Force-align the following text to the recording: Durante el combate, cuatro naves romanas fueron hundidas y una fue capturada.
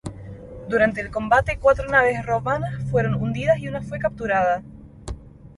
Durante 0.67 0.99
el 0.99 1.11
combate, 1.11 1.59
cuatro 1.61 1.87
naves 1.87 2.25
romanas 2.25 2.73
fueron 2.89 3.13
hundidas 3.21 3.59
y 3.59 3.67
una 3.67 3.83
fue 3.83 3.99
capturada. 3.99 4.63